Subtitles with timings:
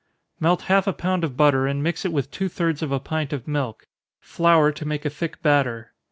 [0.41, 3.31] _Melt half a pound of butter, and mix it with two thirds of a pint
[3.33, 3.85] of milk
[4.19, 5.93] flour to make a thick batter.